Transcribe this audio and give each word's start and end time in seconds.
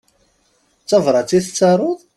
D 0.83 0.85
tabrat 0.89 1.31
i 1.37 1.39
tettaruḍ? 1.45 1.99